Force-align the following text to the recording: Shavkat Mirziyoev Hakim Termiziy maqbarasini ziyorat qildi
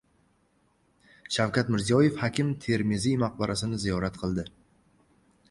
Shavkat 1.37 1.69
Mirziyoev 1.75 2.17
Hakim 2.23 2.49
Termiziy 2.65 3.15
maqbarasini 3.27 3.79
ziyorat 3.87 4.19
qildi 4.25 4.49